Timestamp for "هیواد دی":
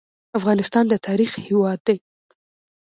1.47-1.97